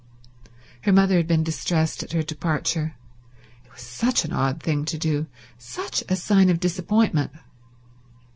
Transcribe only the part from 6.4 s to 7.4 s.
of disappointment.